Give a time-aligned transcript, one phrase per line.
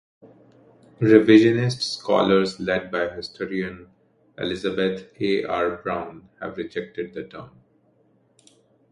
[0.99, 3.87] Revisionist scholars led by historian
[4.35, 5.43] Elizabeth A.
[5.45, 5.75] R.
[5.75, 7.51] Brown have rejected the term.